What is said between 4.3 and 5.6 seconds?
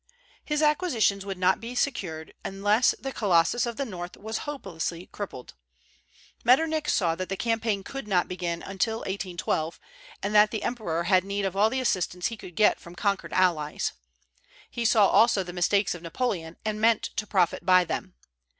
hopelessly crippled.